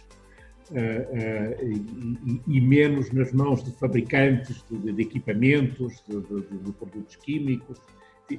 uh, 0.70 0.74
uh, 0.74 2.40
e, 2.46 2.58
e, 2.58 2.60
menos 2.60 3.10
nas 3.12 3.32
mãos 3.32 3.64
de 3.64 3.70
fabricantes 3.72 4.64
de, 4.70 4.92
de 4.92 5.02
equipamentos, 5.02 6.02
de, 6.08 6.20
de, 6.20 6.58
de, 6.58 6.72
produtos 6.72 7.16
químicos. 7.16 7.80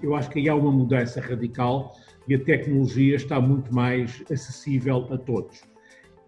Eu 0.03 0.15
acho 0.15 0.29
que 0.29 0.39
aí 0.39 0.49
há 0.49 0.55
uma 0.55 0.71
mudança 0.71 1.21
radical 1.21 1.95
e 2.27 2.35
a 2.35 2.39
tecnologia 2.39 3.15
está 3.15 3.39
muito 3.39 3.73
mais 3.73 4.23
acessível 4.29 5.07
a 5.11 5.17
todos. 5.17 5.61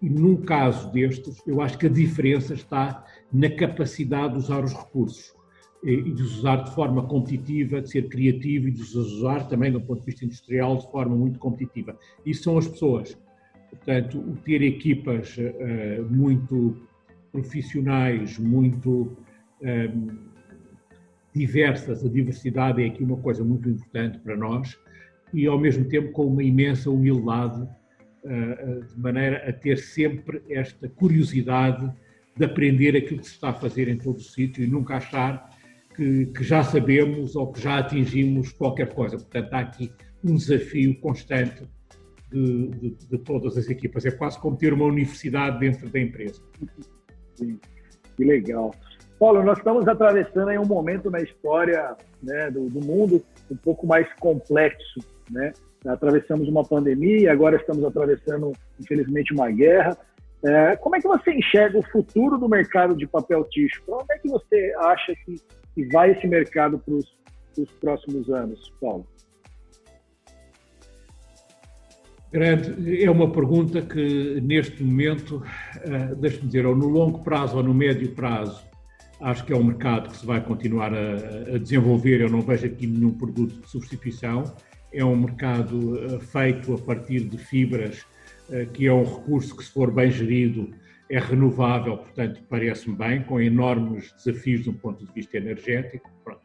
E 0.02 0.10
num 0.10 0.38
caso 0.38 0.90
destes, 0.94 1.46
eu 1.46 1.62
acho 1.62 1.78
que 1.78 1.86
a 1.86 1.90
diferença 1.90 2.54
está 2.54 3.06
na 3.32 3.50
capacidade 3.50 4.34
de 4.34 4.40
usar 4.40 4.64
os 4.64 4.74
recursos 4.74 5.34
e 5.84 6.12
de 6.12 6.22
os 6.22 6.40
usar 6.40 6.58
de 6.58 6.76
forma 6.76 7.04
competitiva, 7.08 7.82
de 7.82 7.90
ser 7.90 8.10
criativo 8.10 8.68
e 8.68 8.72
de 8.72 8.82
os 8.82 8.96
usar 8.96 9.48
também 9.48 9.72
do 9.72 9.80
ponto 9.80 10.00
de 10.00 10.06
vista 10.06 10.26
industrial 10.26 10.78
de 10.78 10.92
forma 10.92 11.16
muito 11.16 11.40
competitiva. 11.40 11.98
Isso 12.26 12.44
são 12.44 12.58
as 12.58 12.68
pessoas. 12.68 13.18
Portanto, 13.70 14.38
ter 14.44 14.62
equipas 14.62 15.38
uh, 15.38 16.04
muito 16.12 16.76
profissionais, 17.32 18.38
muito 18.38 19.18
um, 19.62 20.30
diversas, 21.34 22.04
a 22.04 22.10
diversidade 22.10 22.84
é 22.84 22.88
aqui 22.88 23.04
uma 23.04 23.18
coisa 23.18 23.44
muito 23.44 23.70
importante 23.70 24.20
para 24.20 24.36
nós 24.36 24.78
e 25.34 25.46
ao 25.46 25.60
mesmo 25.60 25.86
tempo 25.86 26.12
com 26.12 26.26
uma 26.26 26.44
imensa 26.44 26.90
humildade, 26.90 27.62
uh, 27.62 28.86
de 28.86 29.00
maneira 29.00 29.48
a 29.48 29.54
ter 29.54 29.78
sempre 29.78 30.42
esta 30.50 30.90
curiosidade 30.90 31.90
de 32.36 32.44
aprender 32.44 32.98
aquilo 32.98 33.20
que 33.20 33.28
se 33.28 33.34
está 33.34 33.50
a 33.50 33.54
fazer 33.54 33.88
em 33.88 33.98
todo 33.98 34.18
o 34.18 34.24
sítio 34.24 34.64
e 34.64 34.68
nunca 34.68 34.98
achar 34.98 35.59
que, 36.00 36.28
que, 36.28 36.44
já 36.46 36.64
sabemos 36.64 37.36
ou 37.36 37.52
que 37.52 37.60
já 37.60 37.80
atingimos 37.80 38.54
qualquer 38.54 38.94
coisa. 38.94 39.18
Portanto, 39.18 39.54
há 39.54 39.60
aqui 39.60 39.92
um 40.24 40.36
desafio 40.36 40.98
constante 41.02 41.68
de, 42.32 42.68
de, 42.70 42.90
de 42.92 43.18
todas 43.18 43.58
as 43.58 43.70
equipas. 43.70 44.06
É 44.06 44.12
quase 44.12 44.40
como 44.40 44.56
ter 44.56 44.72
uma 44.72 44.86
universidade 44.86 45.60
dentro 45.60 45.90
da 45.90 46.00
empresa. 46.00 46.42
Sim, 47.36 47.60
que 48.16 48.24
legal. 48.24 48.74
Paulo, 49.20 49.44
nós 49.44 49.58
estamos 49.58 49.86
atravessando 49.90 50.48
aí 50.48 50.58
um 50.58 50.66
momento 50.66 51.12
na 51.12 51.20
história 51.20 51.98
né, 52.24 52.50
do, 52.50 52.70
do 52.70 52.80
mundo 52.80 53.22
um 53.52 53.58
pouco 53.58 53.86
mais 53.86 54.08
complexo, 54.20 55.02
né? 55.30 55.52
Atravessamos 55.86 56.48
uma 56.48 56.64
pandemia, 56.64 57.32
agora 57.32 57.58
estamos 57.58 57.84
atravessando, 57.84 58.54
infelizmente, 58.80 59.34
uma 59.34 59.52
guerra. 59.52 59.98
É, 60.46 60.76
como 60.78 60.96
é 60.96 61.02
que 61.02 61.08
você 61.08 61.32
enxerga 61.32 61.78
o 61.78 61.84
futuro 61.84 62.38
do 62.38 62.48
mercado 62.48 62.96
de 62.96 63.06
papel 63.06 63.44
ticho? 63.46 63.84
Para 63.84 63.98
onde 63.98 64.14
é 64.14 64.18
que 64.18 64.30
você 64.30 64.74
acha 64.80 65.14
que, 65.26 65.36
vai 65.92 66.12
esse 66.12 66.28
mercado 66.28 66.80
para 66.80 66.94
os 66.94 67.72
próximos 67.80 68.30
anos, 68.30 68.74
Paulo? 68.82 69.06
Grande, 72.32 73.04
é 73.04 73.10
uma 73.10 73.32
pergunta 73.32 73.82
que 73.82 74.40
neste 74.42 74.84
momento, 74.84 75.38
uh, 75.38 76.16
deixe-me 76.16 76.46
dizer, 76.46 76.66
ou 76.66 76.76
no 76.76 76.88
longo 76.88 77.24
prazo 77.24 77.58
ou 77.58 77.64
no 77.64 77.74
médio 77.74 78.14
prazo, 78.14 78.64
acho 79.20 79.44
que 79.46 79.52
é 79.52 79.56
um 79.56 79.64
mercado 79.64 80.10
que 80.10 80.18
se 80.18 80.26
vai 80.26 80.40
continuar 80.40 80.94
a, 80.94 81.56
a 81.56 81.58
desenvolver. 81.58 82.22
Eu 82.22 82.30
não 82.30 82.42
vejo 82.42 82.68
aqui 82.68 82.86
nenhum 82.86 83.12
produto 83.12 83.60
de 83.60 83.68
substituição. 83.68 84.44
É 84.94 85.04
um 85.04 85.16
mercado 85.16 85.96
uh, 85.96 86.20
feito 86.20 86.76
a 86.76 86.78
partir 86.78 87.22
de 87.22 87.38
fibras 87.38 87.98
eh, 87.98 88.19
que 88.74 88.88
é 88.88 88.94
um 88.94 89.04
recurso 89.04 89.56
que, 89.56 89.64
se 89.64 89.72
for 89.72 89.92
bem 89.92 90.10
gerido, 90.10 90.72
é 91.10 91.18
renovável, 91.18 91.98
portanto, 91.98 92.42
parece-me 92.48 92.96
bem, 92.96 93.24
com 93.24 93.42
enormes 93.42 94.14
desafios 94.14 94.66
do 94.66 94.74
ponto 94.74 95.06
de 95.06 95.12
vista 95.12 95.38
energético. 95.38 96.10
Pronto. 96.24 96.42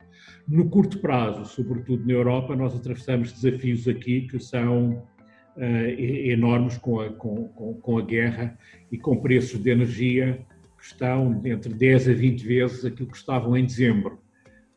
No 0.48 0.68
curto 0.70 0.98
prazo, 1.00 1.44
sobretudo 1.44 2.06
na 2.06 2.14
Europa, 2.14 2.56
nós 2.56 2.74
atravessamos 2.74 3.32
desafios 3.32 3.86
aqui 3.86 4.22
que 4.22 4.38
são 4.38 5.06
uh, 5.56 6.00
enormes 6.00 6.78
com 6.78 7.00
a, 7.00 7.10
com, 7.10 7.48
com, 7.48 7.74
com 7.74 7.98
a 7.98 8.02
guerra 8.02 8.58
e 8.90 8.96
com 8.96 9.16
preços 9.18 9.62
de 9.62 9.70
energia 9.70 10.44
que 10.78 10.84
estão 10.84 11.42
entre 11.44 11.72
10 11.72 12.08
a 12.08 12.12
20 12.14 12.46
vezes 12.46 12.84
aquilo 12.84 13.10
que 13.10 13.16
estavam 13.16 13.56
em 13.56 13.66
dezembro. 13.66 14.18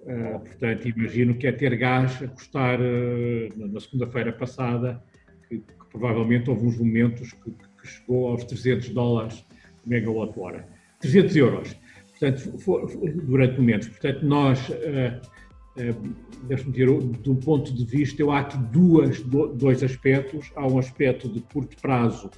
Uh, 0.02 0.40
portanto, 0.40 0.88
imagino 0.88 1.36
que 1.36 1.48
é 1.48 1.52
ter 1.52 1.76
gás 1.78 2.22
a 2.22 2.28
custar, 2.28 2.80
uh, 2.80 3.68
na 3.72 3.80
segunda-feira 3.80 4.34
passada, 4.34 5.02
que, 5.48 5.64
provavelmente 5.98 6.50
houve 6.50 6.66
uns 6.66 6.78
momentos 6.78 7.34
que, 7.34 7.52
que 7.52 7.88
chegou 7.88 8.30
aos 8.30 8.44
300 8.44 8.90
dólares 8.90 9.46
megawatt-hora. 9.86 10.68
300 11.00 11.36
euros, 11.36 11.76
portanto, 12.12 12.60
for, 12.60 12.88
durante 13.24 13.60
momentos. 13.60 13.88
Portanto, 13.88 14.26
nós, 14.26 14.70
uh, 14.70 14.74
uh, 14.74 16.16
deixe-me 16.44 16.72
dizer, 16.72 16.88
de 17.22 17.30
um 17.30 17.36
ponto 17.36 17.74
de 17.74 17.86
vista, 17.86 18.22
eu 18.22 18.32
há 18.32 18.40
aqui 18.40 18.58
duas, 18.58 19.22
dois 19.22 19.84
aspectos. 19.84 20.52
Há 20.56 20.68
um 20.68 20.78
aspecto 20.78 21.30
de 21.30 21.40
curto 21.42 21.76
prazo, 21.82 22.30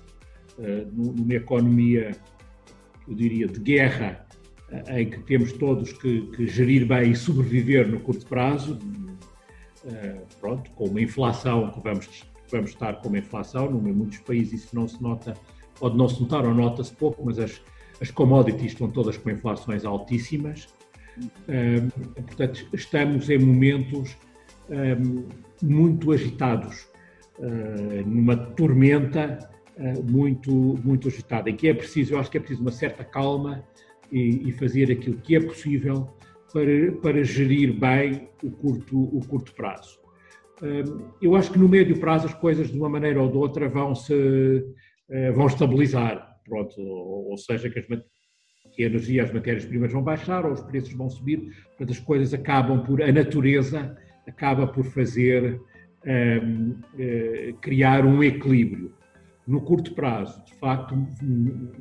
uh, 0.57 0.91
numa 0.93 1.33
economia, 1.33 2.11
eu 3.07 3.15
diria, 3.15 3.47
de 3.47 3.59
guerra, 3.59 4.25
uh, 4.71 4.97
em 4.97 5.09
que 5.09 5.19
temos 5.21 5.53
todos 5.53 5.93
que, 5.93 6.21
que, 6.27 6.47
gerir 6.47 6.85
bem 6.85 7.11
e 7.11 7.15
sobreviver 7.15 7.87
no 7.87 7.99
curto 7.99 8.25
prazo, 8.25 8.77
pronto, 10.39 10.69
com 10.71 10.83
uma 10.83 11.01
inflação 11.01 11.71
que 11.71 11.79
vamos 11.79 12.29
vamos 12.51 12.71
estar 12.71 13.01
com 13.01 13.09
uma 13.09 13.17
inflação, 13.17 13.67
em 13.67 13.93
muitos 13.93 14.19
países 14.19 14.65
isso 14.65 14.75
não 14.75 14.87
se 14.87 15.01
nota, 15.01 15.33
pode 15.79 15.97
não 15.97 16.07
se 16.07 16.21
notar 16.21 16.45
ou 16.45 16.53
nota-se 16.53 16.93
pouco, 16.93 17.23
mas 17.25 17.39
as, 17.39 17.61
as 18.01 18.11
commodities 18.11 18.73
estão 18.73 18.89
todas 18.89 19.17
com 19.17 19.29
inflações 19.29 19.85
altíssimas. 19.85 20.67
Um, 21.47 21.89
portanto, 22.21 22.67
estamos 22.73 23.29
em 23.29 23.39
momentos 23.39 24.15
um, 24.69 25.27
muito 25.61 26.11
agitados, 26.11 26.87
uh, 27.39 28.07
numa 28.07 28.37
tormenta 28.37 29.49
uh, 29.77 30.11
muito, 30.11 30.51
muito 30.51 31.07
agitada, 31.09 31.49
em 31.49 31.55
que 31.55 31.67
é 31.67 31.73
preciso, 31.73 32.13
eu 32.13 32.19
acho 32.19 32.31
que 32.31 32.37
é 32.37 32.39
preciso 32.39 32.61
uma 32.61 32.71
certa 32.71 33.03
calma 33.03 33.63
e, 34.11 34.47
e 34.47 34.51
fazer 34.53 34.91
aquilo 34.91 35.17
que 35.17 35.35
é 35.35 35.39
possível 35.39 36.09
para, 36.53 36.91
para 37.01 37.23
gerir 37.23 37.77
bem 37.77 38.29
o 38.43 38.49
curto, 38.49 38.97
o 38.97 39.19
curto 39.27 39.53
prazo. 39.53 39.98
Eu 41.21 41.35
acho 41.35 41.51
que 41.51 41.59
no 41.59 41.69
médio 41.69 41.99
prazo 41.99 42.27
as 42.27 42.33
coisas 42.33 42.69
de 42.69 42.77
uma 42.77 42.89
maneira 42.89 43.21
ou 43.21 43.29
de 43.29 43.37
outra 43.37 43.69
vão 43.69 43.95
se 43.95 44.63
eh, 45.09 45.31
vão 45.31 45.47
estabilizar, 45.47 46.37
pronto, 46.45 46.79
ou 46.79 47.35
seja 47.37 47.67
que, 47.69 47.79
as, 47.79 47.85
que 47.85 48.83
a 48.83 48.85
energia, 48.85 49.23
as 49.23 49.33
matérias-primas 49.33 49.91
vão 49.91 50.03
baixar 50.03 50.45
ou 50.45 50.51
os 50.51 50.61
preços 50.61 50.93
vão 50.93 51.09
subir, 51.09 51.39
portanto 51.69 51.91
as 51.91 51.99
coisas 51.99 52.31
acabam 52.33 52.83
por, 52.83 53.01
a 53.01 53.11
natureza 53.11 53.97
acaba 54.27 54.67
por 54.67 54.85
fazer 54.85 55.55
uh, 55.55 57.53
criar 57.59 58.05
um 58.05 58.23
equilíbrio. 58.23 58.93
No 59.47 59.61
curto 59.61 59.95
prazo, 59.95 60.45
de 60.45 60.53
facto, 60.59 60.95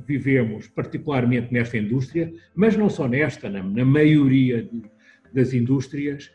vivemos 0.06 0.66
particularmente 0.68 1.52
nesta 1.52 1.76
indústria, 1.76 2.32
mas 2.54 2.74
não 2.74 2.88
só 2.88 3.06
nesta, 3.06 3.50
na, 3.50 3.84
maioria 3.84 4.66
das 5.34 5.52
indústrias, 5.52 6.32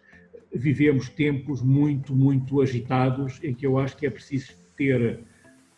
vivemos 0.54 1.10
tempos 1.10 1.62
muito, 1.62 2.16
muito 2.16 2.62
agitados 2.62 3.40
em 3.44 3.54
que 3.54 3.66
eu 3.66 3.78
acho 3.78 3.98
que 3.98 4.06
é 4.06 4.10
preciso 4.10 4.54
ter 4.78 5.20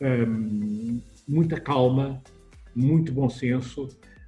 um, 0.01 0.99
muita 1.27 1.59
calma, 1.59 2.21
muito 2.75 3.11
bom 3.11 3.29
senso, 3.29 3.87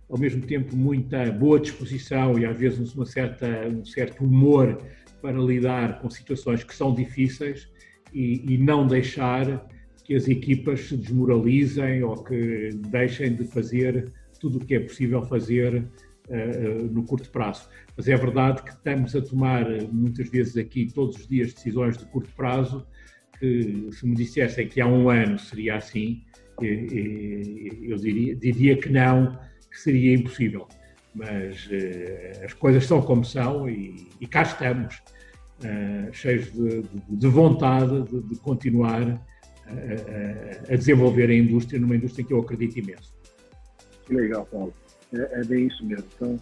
ao 0.10 0.18
mesmo 0.18 0.42
tempo 0.42 0.76
muita 0.76 1.30
boa 1.32 1.60
disposição 1.60 2.40
e 2.40 2.46
às 2.46 2.58
vezes 2.58 2.96
uma 2.96 3.06
certa, 3.06 3.68
um 3.68 3.86
certo 3.86 4.24
humor 4.24 4.82
para 5.22 5.38
lidar 5.38 6.00
com 6.00 6.10
situações 6.10 6.64
que 6.64 6.74
são 6.74 6.94
difíceis 6.94 7.68
e, 8.14 8.54
e 8.54 8.58
não 8.58 8.88
deixar 8.88 9.68
que 10.06 10.16
as 10.16 10.30
equipas 10.30 10.88
se 10.88 10.96
desmoralizem 10.96 12.02
ou 12.04 12.24
que 12.24 12.70
deixem 12.90 13.36
de 13.36 13.44
fazer 13.44 14.10
tudo 14.40 14.60
o 14.60 14.66
que 14.66 14.76
é 14.76 14.80
possível 14.80 15.22
fazer 15.24 15.84
no 16.92 17.04
curto 17.04 17.30
prazo. 17.30 17.70
Mas 17.96 18.08
é 18.08 18.16
verdade 18.16 18.62
que 18.64 18.72
estamos 18.72 19.16
a 19.16 19.22
tomar 19.22 19.70
eh, 19.72 19.88
muitas 19.92 20.30
vezes 20.30 20.58
aqui, 20.58 20.92
todos 20.94 21.16
os 21.18 21.28
dias, 21.28 21.54
decisões 21.54 21.98
de 21.98 22.06
curto 22.06 22.30
prazo, 22.36 22.86
que 23.40 23.90
se 23.92 24.06
me 24.06 24.16
dissessem 24.16 24.68
que 24.68 24.82
há 24.82 24.88
um 24.88 25.10
ano 25.10 25.40
seria 25.40 25.76
assim, 25.76 26.24
eu 26.62 27.98
diria, 27.98 28.36
diria 28.36 28.78
que 28.78 28.90
não, 28.90 29.40
que 29.70 29.80
seria 29.80 30.16
impossível. 30.16 30.68
Mas 31.14 31.70
as 32.44 32.54
coisas 32.54 32.86
são 32.86 33.02
como 33.02 33.24
são 33.24 33.70
e, 33.70 34.08
e 34.20 34.28
cá 34.28 34.42
estamos, 34.42 35.02
cheios 36.12 36.52
de, 36.52 36.82
de, 36.82 37.02
de 37.10 37.28
vontade 37.28 38.04
de, 38.04 38.22
de 38.22 38.36
continuar 38.40 39.24
a, 39.68 40.74
a, 40.74 40.76
desenvolver 40.76 41.30
a 41.30 41.34
indústria, 41.34 41.80
numa 41.80 41.96
indústria 41.96 42.26
que 42.26 42.34
eu 42.34 42.40
acredito 42.40 42.80
imenso. 42.80 43.14
Legal, 44.10 44.46
Paulo. 44.46 44.74
É, 45.14 45.42
é 45.42 45.44
bem 45.44 45.68
isso 45.68 45.86
mesmo. 45.86 46.06
Então, 46.16 46.40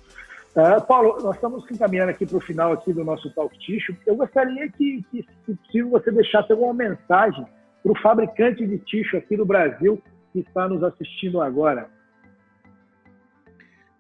uh, 0.56 0.86
Paulo, 0.86 1.22
nós 1.22 1.36
estamos 1.36 1.70
encaminhando 1.70 2.10
aqui 2.10 2.26
para 2.26 2.38
o 2.38 2.42
final 2.42 2.74
aqui 2.74 2.94
do 2.94 3.04
nosso 3.04 3.30
Talk 3.34 3.58
Tissue. 3.60 3.96
Eu 4.06 4.16
gostaria 4.16 4.70
que, 4.70 5.04
que, 5.12 5.26
se 5.46 5.56
possível, 5.56 5.90
você 5.92 6.12
deixasse 6.12 6.52
alguma 6.52 6.74
mensagem 6.74 7.46
para 7.84 7.92
o 7.92 8.02
fabricante 8.02 8.66
de 8.66 8.78
tixo 8.80 9.18
aqui 9.18 9.38
do 9.38 9.46
Brasil 9.46 10.02
que 10.34 10.40
está 10.40 10.68
nos 10.68 10.84
assistindo 10.84 11.42
agora. 11.42 11.90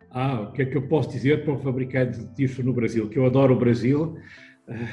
Ah, 0.09 0.41
o 0.41 0.51
que 0.53 0.61
é 0.61 0.65
que 0.65 0.77
eu 0.77 0.87
posso 0.87 1.09
dizer 1.09 1.43
para 1.43 1.53
o 1.53 1.59
fabricante 1.59 2.19
de 2.19 2.33
tixo 2.33 2.63
no 2.63 2.73
Brasil? 2.73 3.09
Que 3.09 3.19
eu 3.19 3.25
adoro 3.25 3.53
o 3.53 3.59
Brasil, 3.59 4.17
eh, 4.67 4.87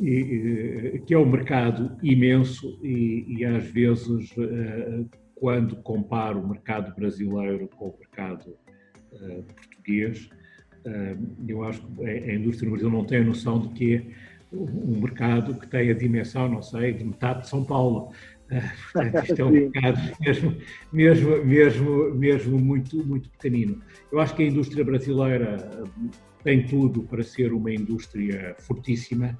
e, 0.00 1.02
que 1.06 1.14
é 1.14 1.18
um 1.18 1.24
mercado 1.24 1.96
imenso 2.02 2.78
e, 2.82 3.38
e 3.38 3.44
às 3.44 3.64
vezes, 3.64 4.30
eh, 4.38 5.04
quando 5.34 5.76
comparo 5.76 6.40
o 6.40 6.48
mercado 6.48 6.94
brasileiro 6.94 7.68
com 7.68 7.88
o 7.88 7.98
mercado 7.98 8.56
uh, 9.12 9.42
português, 9.42 10.28
uh, 10.86 11.18
eu 11.46 11.64
acho 11.64 11.82
que 11.86 12.04
a 12.04 12.34
indústria 12.34 12.68
no 12.68 12.76
Brasil 12.76 12.90
não 12.90 13.04
tem 13.04 13.18
a 13.18 13.24
noção 13.24 13.60
de 13.60 13.68
que 13.70 13.94
é 13.94 14.02
um 14.52 15.00
mercado 15.00 15.54
que 15.54 15.66
tem 15.66 15.90
a 15.90 15.94
dimensão, 15.94 16.48
não 16.48 16.62
sei, 16.62 16.92
de 16.92 17.04
metade 17.04 17.42
de 17.42 17.48
São 17.48 17.64
Paulo. 17.64 18.12
Uh, 18.50 18.92
portanto, 18.92 19.24
isto 19.24 19.40
é 19.40 19.44
um 19.44 19.50
mercado 19.70 19.98
mesmo, 20.20 20.56
mesmo, 20.92 21.44
mesmo, 21.44 22.14
mesmo 22.14 22.58
muito, 22.58 23.04
muito 23.04 23.30
pequenino. 23.30 23.80
Eu 24.10 24.20
acho 24.20 24.34
que 24.34 24.42
a 24.42 24.46
indústria 24.46 24.84
brasileira 24.84 25.70
tem 26.44 26.64
tudo 26.64 27.02
para 27.02 27.22
ser 27.24 27.52
uma 27.52 27.72
indústria 27.72 28.54
fortíssima 28.60 29.36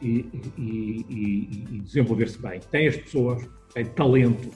e, 0.00 0.26
e, 0.56 1.04
e, 1.08 1.64
e 1.76 1.80
desenvolver-se 1.80 2.40
bem. 2.40 2.60
Tem 2.70 2.88
as 2.88 2.96
pessoas, 2.96 3.46
tem 3.74 3.84
talento, 3.84 4.50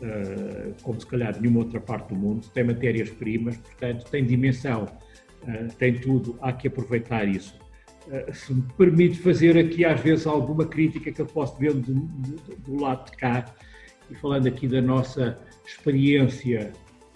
uh, 0.00 0.74
como 0.82 1.00
se 1.00 1.06
calhar 1.06 1.38
nenhuma 1.40 1.60
outra 1.60 1.80
parte 1.80 2.08
do 2.08 2.16
mundo, 2.16 2.46
tem 2.52 2.64
matérias-primas, 2.64 3.56
portanto, 3.56 4.04
tem 4.10 4.24
dimensão, 4.24 4.84
uh, 4.84 5.74
tem 5.78 5.94
tudo, 5.98 6.38
há 6.40 6.52
que 6.52 6.68
aproveitar 6.68 7.28
isso. 7.28 7.58
Uh, 8.06 8.32
se 8.32 8.54
me 8.54 8.62
permite 8.76 9.18
fazer 9.18 9.58
aqui, 9.58 9.84
às 9.84 10.00
vezes, 10.00 10.26
alguma 10.26 10.66
crítica 10.66 11.12
que 11.12 11.20
eu 11.20 11.26
posso 11.26 11.56
ver 11.58 11.74
do, 11.74 11.94
do, 11.94 12.56
do 12.56 12.80
lado 12.80 13.10
de 13.10 13.16
cá, 13.16 13.44
e 14.10 14.14
falando 14.16 14.46
aqui 14.48 14.66
da 14.66 14.80
nossa 14.80 15.38
experiência 15.64 16.72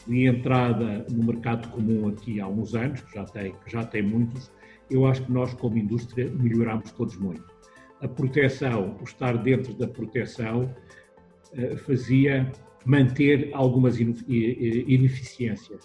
de 0.07 0.27
entrada 0.27 1.05
no 1.11 1.25
mercado 1.25 1.69
comum 1.71 2.09
aqui 2.09 2.41
há 2.41 2.47
uns 2.47 2.75
anos, 2.75 3.01
que 3.01 3.15
já 3.15 3.25
tem, 3.25 3.53
que 3.65 3.73
já 3.73 3.85
tem 3.85 4.03
muitos, 4.03 4.53
eu 4.91 5.07
acho 5.07 5.25
que 5.25 5.33
nós, 5.33 5.53
como 5.55 5.79
indústria, 5.79 6.31
melhoramos 6.31 6.93
todos 6.93 7.17
muito. 7.17 7.43
A 8.01 8.07
proteção, 8.07 8.97
o 9.01 9.05
estar 9.05 9.37
dentro 9.39 9.73
da 9.73 9.89
proteção, 9.89 10.73
fazia 11.87 12.53
manter 12.85 13.51
algumas 13.53 13.99
ineficiências. 13.99 15.83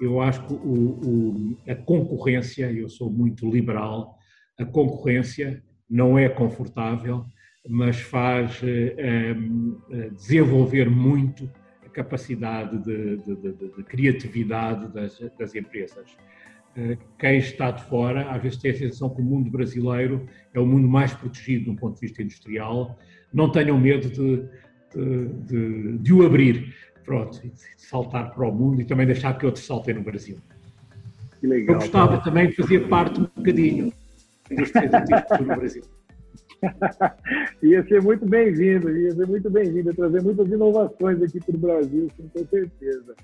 Eu 0.00 0.20
acho 0.20 0.46
que 0.46 0.54
o, 0.54 0.56
o, 0.56 1.56
a 1.68 1.74
concorrência, 1.74 2.70
eu 2.72 2.88
sou 2.88 3.10
muito 3.10 3.48
liberal, 3.48 4.18
a 4.58 4.64
concorrência 4.64 5.62
não 5.88 6.18
é 6.18 6.28
confortável, 6.28 7.24
mas 7.68 8.00
faz 8.00 8.60
eh, 8.64 8.96
eh, 8.98 10.10
desenvolver 10.10 10.90
muito 10.90 11.48
a 11.84 11.88
capacidade 11.88 12.78
de, 12.78 13.18
de, 13.18 13.36
de, 13.36 13.52
de 13.76 13.84
criatividade 13.84 14.92
das, 14.92 15.18
das 15.38 15.54
empresas. 15.54 16.16
Eh, 16.74 16.96
quem 17.18 17.38
está 17.38 17.70
de 17.70 17.84
fora, 17.84 18.30
às 18.30 18.42
vezes 18.42 18.58
tem 18.58 18.70
a 18.70 18.76
sensação 18.76 19.14
que 19.14 19.20
o 19.20 19.24
mundo 19.24 19.50
brasileiro 19.50 20.26
é 20.52 20.58
o 20.58 20.66
mundo 20.66 20.88
mais 20.88 21.12
protegido 21.12 21.72
do 21.72 21.78
ponto 21.78 21.94
de 21.94 22.00
vista 22.00 22.22
industrial. 22.22 22.98
Não 23.32 23.50
tenham 23.52 23.78
medo 23.78 24.10
de, 24.10 24.48
de, 24.98 25.98
de, 25.98 26.12
o 26.12 26.24
abrir, 26.24 26.74
pronto, 27.04 27.40
de 27.40 27.52
saltar 27.76 28.34
para 28.34 28.48
o 28.48 28.52
mundo 28.52 28.80
e 28.80 28.84
também 28.84 29.06
deixar 29.06 29.36
que 29.38 29.46
outros 29.46 29.64
saltem 29.64 29.94
no 29.94 30.02
Brasil. 30.02 30.38
Que 31.40 31.46
legal, 31.46 31.76
Eu 31.76 31.80
gostava 31.80 32.08
cara. 32.12 32.22
também 32.22 32.48
de 32.48 32.56
fazer 32.56 32.88
parte 32.88 33.20
um 33.20 33.24
bocadinho 33.24 33.92
da 34.48 34.54
indústria 34.54 34.88
do 34.88 35.44
no 35.44 35.56
Brasil. 35.56 35.82
ia 37.62 37.82
ser 37.88 38.02
muito 38.02 38.24
bem-vindo, 38.24 38.96
ia 38.96 39.10
ser 39.10 39.26
muito 39.26 39.50
bem-vindo, 39.50 39.92
trazer 39.94 40.22
muitas 40.22 40.48
inovações 40.48 41.20
aqui 41.22 41.40
para 41.40 41.56
o 41.56 41.58
Brasil, 41.58 42.08
com 42.16 42.46
certeza. 42.46 43.14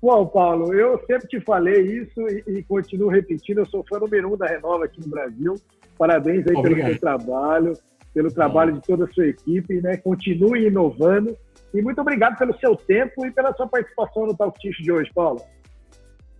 Bom, 0.00 0.26
Paulo, 0.26 0.74
eu 0.74 0.98
sempre 1.06 1.28
te 1.28 1.40
falei 1.40 1.80
isso 1.80 2.20
e, 2.28 2.42
e, 2.48 2.62
continuo 2.64 3.08
repetindo, 3.08 3.58
eu 3.58 3.66
sou 3.66 3.84
fã 3.88 4.00
número 4.00 4.32
um 4.32 4.36
da 4.36 4.46
Renova 4.46 4.86
aqui 4.86 5.00
no 5.00 5.08
Brasil. 5.08 5.54
Parabéns 5.96 6.46
aí 6.48 6.56
Obrigado. 6.56 6.86
pelo 6.86 6.90
seu 6.90 7.00
trabalho 7.00 7.74
pelo 8.14 8.32
trabalho 8.32 8.74
de 8.74 8.82
toda 8.82 9.04
a 9.04 9.08
sua 9.08 9.26
equipe, 9.26 9.80
né? 9.80 9.96
Continue 9.96 10.66
inovando. 10.66 11.36
E 11.74 11.80
muito 11.80 12.00
obrigado 12.00 12.36
pelo 12.36 12.56
seu 12.58 12.76
tempo 12.76 13.24
e 13.24 13.30
pela 13.30 13.52
sua 13.54 13.66
participação 13.66 14.26
no 14.26 14.36
Talk 14.36 14.58
Tish 14.58 14.76
de 14.78 14.92
hoje, 14.92 15.10
Paulo. 15.14 15.40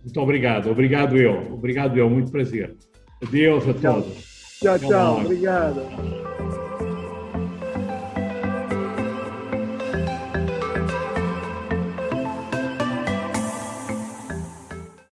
Muito 0.03 0.19
obrigado. 0.19 0.69
Obrigado, 0.69 1.17
eu. 1.17 1.53
Obrigado, 1.53 1.97
eu. 1.97 2.09
Muito 2.09 2.31
prazer. 2.31 2.75
Adeus 3.21 3.67
a 3.67 3.73
todos. 3.73 4.59
Tchau, 4.59 4.77
tchau. 4.77 4.89
tchau. 4.89 5.21
Obrigado. 5.21 6.62